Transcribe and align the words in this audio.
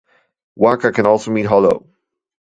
Waka 0.55 0.91
can 0.91 1.05
also 1.05 1.29
mean 1.29 1.45
'hollow'. 1.45 1.85